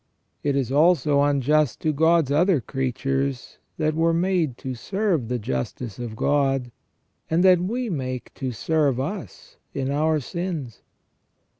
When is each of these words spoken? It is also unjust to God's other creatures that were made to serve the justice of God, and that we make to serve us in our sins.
It 0.41 0.55
is 0.55 0.71
also 0.71 1.21
unjust 1.21 1.79
to 1.81 1.93
God's 1.93 2.31
other 2.31 2.59
creatures 2.59 3.59
that 3.77 3.93
were 3.93 4.15
made 4.15 4.57
to 4.57 4.73
serve 4.73 5.27
the 5.27 5.37
justice 5.37 5.99
of 5.99 6.15
God, 6.15 6.71
and 7.29 7.43
that 7.43 7.59
we 7.59 7.87
make 7.87 8.33
to 8.33 8.51
serve 8.51 8.99
us 8.99 9.57
in 9.75 9.91
our 9.91 10.19
sins. 10.19 10.81